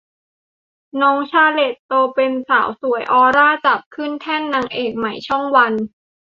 [1.01, 5.73] น้องชาร์เลท โตเป็นสาวสวย ออร่าจับ ขึ้นแท่นนางเอกใหม่ช่องวัน